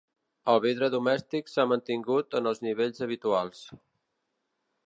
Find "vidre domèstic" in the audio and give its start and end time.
0.63-1.51